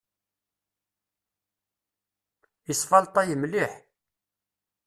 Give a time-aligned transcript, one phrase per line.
[2.71, 3.71] Isfalṭay mliḥ.